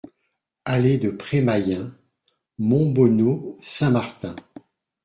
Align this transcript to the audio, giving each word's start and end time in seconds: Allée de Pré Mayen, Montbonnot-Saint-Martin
Allée 0.65 0.97
de 0.97 1.11
Pré 1.11 1.41
Mayen, 1.41 1.93
Montbonnot-Saint-Martin 2.57 4.35